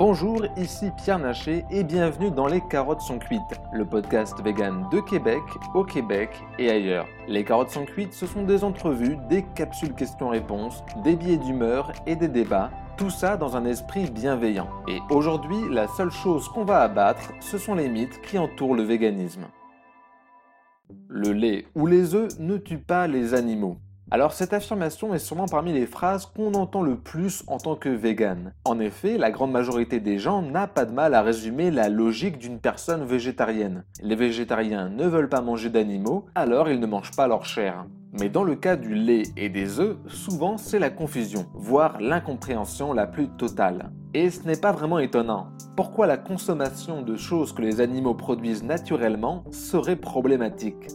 [0.00, 4.98] Bonjour, ici Pierre Naché et bienvenue dans Les Carottes sont cuites, le podcast vegan de
[4.98, 5.42] Québec,
[5.74, 7.06] au Québec et ailleurs.
[7.28, 12.16] Les Carottes sont cuites, ce sont des entrevues, des capsules questions-réponses, des billets d'humeur et
[12.16, 14.70] des débats, tout ça dans un esprit bienveillant.
[14.88, 18.84] Et aujourd'hui, la seule chose qu'on va abattre, ce sont les mythes qui entourent le
[18.84, 19.48] véganisme.
[21.08, 23.76] Le lait ou les œufs ne tuent pas les animaux.
[24.12, 27.88] Alors cette affirmation est sûrement parmi les phrases qu'on entend le plus en tant que
[27.88, 28.52] vegan.
[28.64, 32.38] En effet, la grande majorité des gens n'a pas de mal à résumer la logique
[32.38, 33.84] d'une personne végétarienne.
[34.02, 37.86] Les végétariens ne veulent pas manger d'animaux, alors ils ne mangent pas leur chair.
[38.12, 42.92] Mais dans le cas du lait et des œufs, souvent c'est la confusion, voire l'incompréhension
[42.92, 43.92] la plus totale.
[44.12, 45.50] Et ce n'est pas vraiment étonnant.
[45.76, 50.88] Pourquoi la consommation de choses que les animaux produisent naturellement serait problématique?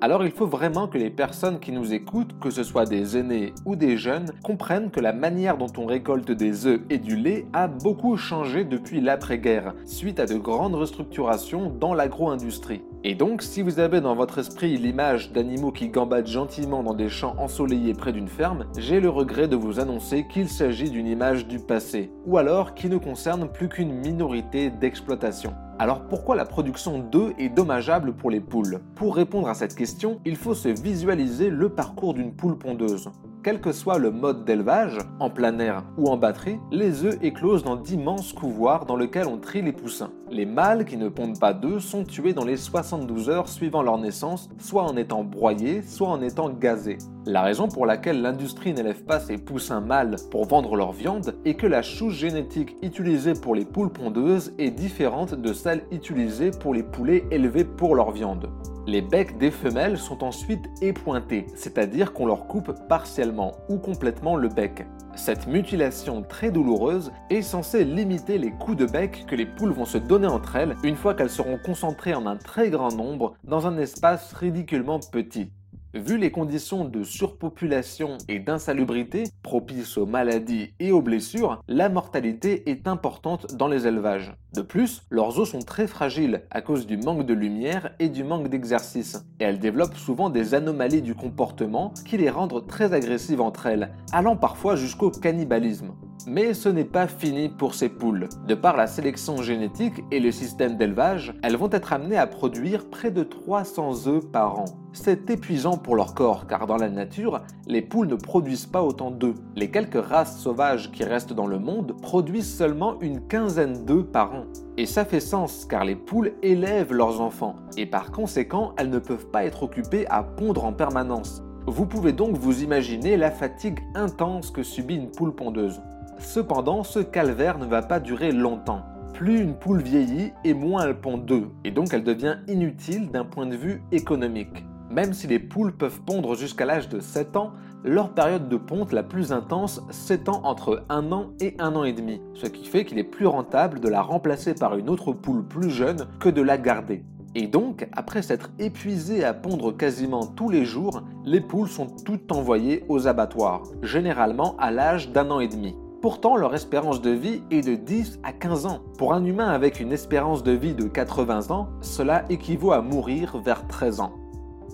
[0.00, 3.54] Alors il faut vraiment que les personnes qui nous écoutent, que ce soit des aînés
[3.64, 7.46] ou des jeunes, comprennent que la manière dont on récolte des œufs et du lait
[7.52, 12.82] a beaucoup changé depuis l'après-guerre, suite à de grandes restructurations dans l'agro-industrie.
[13.02, 17.08] Et donc, si vous avez dans votre esprit l'image d'animaux qui gambadent gentiment dans des
[17.08, 21.46] champs ensoleillés près d'une ferme, j'ai le regret de vous annoncer qu'il s'agit d'une image
[21.46, 25.54] du passé, ou alors qui ne concerne plus qu'une minorité d'exploitation.
[25.76, 28.80] Alors pourquoi la production d'œufs est dommageable pour les poules?
[28.94, 33.10] Pour répondre à cette question, il faut se visualiser le parcours d'une poule pondeuse.
[33.44, 37.62] Quel que soit le mode d'élevage, en plein air ou en batterie, les œufs éclosent
[37.62, 40.12] dans d'immenses couvoirs dans lesquels on trie les poussins.
[40.30, 43.98] Les mâles qui ne pondent pas d'œufs sont tués dans les 72 heures suivant leur
[43.98, 46.96] naissance, soit en étant broyés, soit en étant gazés.
[47.26, 51.52] La raison pour laquelle l'industrie n'élève pas ses poussins mâles pour vendre leur viande est
[51.52, 56.72] que la chouche génétique utilisée pour les poules pondeuses est différente de celle utilisée pour
[56.72, 58.48] les poulets élevés pour leur viande.
[58.86, 64.48] Les becs des femelles sont ensuite épointés, c'est-à-dire qu'on leur coupe partiellement ou complètement le
[64.48, 64.86] bec.
[65.16, 69.86] Cette mutilation très douloureuse est censée limiter les coups de bec que les poules vont
[69.86, 73.66] se donner entre elles une fois qu'elles seront concentrées en un très grand nombre dans
[73.66, 75.50] un espace ridiculement petit.
[75.94, 82.68] Vu les conditions de surpopulation et d'insalubrité propices aux maladies et aux blessures, la mortalité
[82.68, 84.34] est importante dans les élevages.
[84.54, 88.24] De plus, leurs os sont très fragiles à cause du manque de lumière et du
[88.24, 93.40] manque d'exercice, et elles développent souvent des anomalies du comportement qui les rendent très agressives
[93.40, 95.92] entre elles, allant parfois jusqu'au cannibalisme.
[96.26, 98.28] Mais ce n'est pas fini pour ces poules.
[98.48, 102.88] De par la sélection génétique et le système d'élevage, elles vont être amenées à produire
[102.88, 104.64] près de 300 œufs par an.
[104.92, 109.10] C'est épuisant pour leur corps car dans la nature, les poules ne produisent pas autant
[109.10, 109.36] d'œufs.
[109.54, 114.34] Les quelques races sauvages qui restent dans le monde produisent seulement une quinzaine d'œufs par
[114.34, 114.44] an.
[114.76, 118.98] Et ça fait sens car les poules élèvent leurs enfants et par conséquent, elles ne
[118.98, 121.42] peuvent pas être occupées à pondre en permanence.
[121.66, 125.80] Vous pouvez donc vous imaginer la fatigue intense que subit une poule pondeuse.
[126.18, 128.82] Cependant, ce calvaire ne va pas durer longtemps.
[129.12, 133.24] Plus une poule vieillit et moins elle pond d'œufs, et donc elle devient inutile d'un
[133.24, 134.64] point de vue économique.
[134.90, 137.52] Même si les poules peuvent pondre jusqu'à l'âge de 7 ans,
[137.84, 141.92] leur période de ponte la plus intense s'étend entre 1 an et 1 an et
[141.92, 145.46] demi, ce qui fait qu'il est plus rentable de la remplacer par une autre poule
[145.46, 147.04] plus jeune que de la garder.
[147.34, 152.30] Et donc, après s'être épuisées à pondre quasiment tous les jours, les poules sont toutes
[152.30, 155.74] envoyées aux abattoirs, généralement à l'âge d'un an et demi.
[156.04, 158.80] Pourtant, leur espérance de vie est de 10 à 15 ans.
[158.98, 163.38] Pour un humain avec une espérance de vie de 80 ans, cela équivaut à mourir
[163.38, 164.12] vers 13 ans.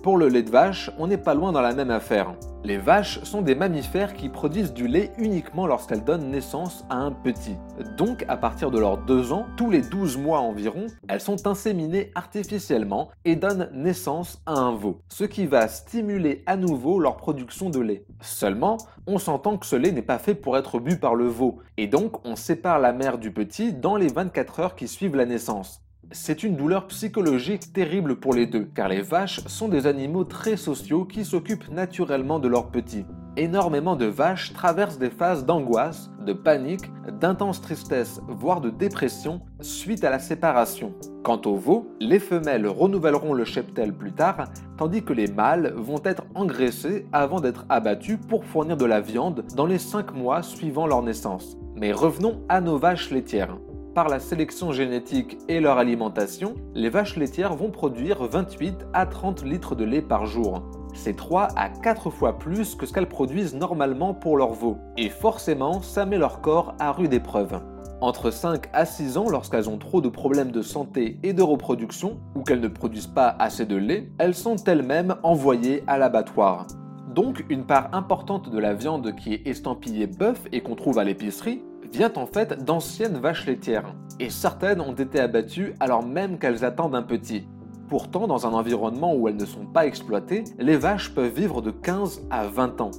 [0.03, 2.35] Pour le lait de vache, on n'est pas loin dans la même affaire.
[2.65, 7.11] Les vaches sont des mammifères qui produisent du lait uniquement lorsqu'elles donnent naissance à un
[7.13, 7.57] petit.
[7.99, 12.13] Donc à partir de leurs 2 ans, tous les 12 mois environ, elles sont inséminées
[12.15, 17.69] artificiellement et donnent naissance à un veau, ce qui va stimuler à nouveau leur production
[17.69, 18.07] de lait.
[18.23, 21.59] Seulement, on s'entend que ce lait n'est pas fait pour être bu par le veau,
[21.77, 25.27] et donc on sépare la mère du petit dans les 24 heures qui suivent la
[25.27, 25.83] naissance.
[26.13, 30.57] C'est une douleur psychologique terrible pour les deux, car les vaches sont des animaux très
[30.57, 33.05] sociaux qui s'occupent naturellement de leurs petits.
[33.37, 40.03] Énormément de vaches traversent des phases d'angoisse, de panique, d'intense tristesse, voire de dépression suite
[40.03, 40.95] à la séparation.
[41.23, 44.49] Quant aux veaux, les femelles renouvelleront le cheptel plus tard,
[44.79, 49.45] tandis que les mâles vont être engraissés avant d'être abattus pour fournir de la viande
[49.55, 51.57] dans les 5 mois suivant leur naissance.
[51.77, 53.57] Mais revenons à nos vaches laitières.
[53.95, 59.45] Par la sélection génétique et leur alimentation, les vaches laitières vont produire 28 à 30
[59.45, 60.63] litres de lait par jour.
[60.95, 64.79] C'est 3 à 4 fois plus que ce qu'elles produisent normalement pour leurs veaux.
[64.97, 67.61] Et forcément, ça met leur corps à rude épreuve.
[68.01, 72.21] Entre 5 à 6 ans, lorsqu'elles ont trop de problèmes de santé et de reproduction,
[72.37, 76.69] ou qu'elles ne produisent pas assez de lait, elles sont elles-mêmes envoyées à l'abattoir.
[77.13, 81.05] Donc une part importante de la viande qui est estampillée bœuf et qu'on trouve à
[81.05, 86.65] l'épicerie vient en fait d'anciennes vaches laitières, et certaines ont été abattues alors même qu'elles
[86.65, 87.47] attendent un petit.
[87.89, 91.71] Pourtant, dans un environnement où elles ne sont pas exploitées, les vaches peuvent vivre de
[91.71, 92.91] 15 à 20 ans.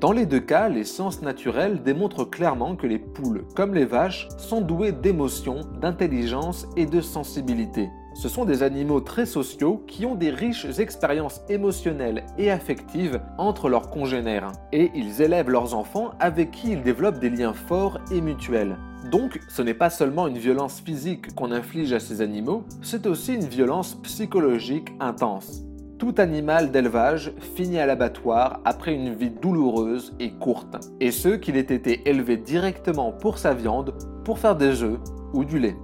[0.00, 4.28] Dans les deux cas, les sciences naturelles démontrent clairement que les poules, comme les vaches,
[4.36, 7.88] sont douées d'émotions, d'intelligence et de sensibilité.
[8.18, 13.68] Ce sont des animaux très sociaux qui ont des riches expériences émotionnelles et affectives entre
[13.68, 18.20] leurs congénères, et ils élèvent leurs enfants avec qui ils développent des liens forts et
[18.20, 18.76] mutuels.
[19.12, 23.34] Donc, ce n'est pas seulement une violence physique qu'on inflige à ces animaux, c'est aussi
[23.34, 25.62] une violence psychologique intense.
[26.00, 31.56] Tout animal d'élevage finit à l'abattoir après une vie douloureuse et courte, et ce qu'il
[31.56, 33.94] ait été élevé directement pour sa viande,
[34.24, 34.98] pour faire des œufs
[35.32, 35.76] ou du lait.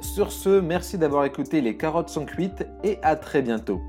[0.00, 3.82] Sur ce, merci d'avoir écouté Les carottes sont cuites et à très bientôt.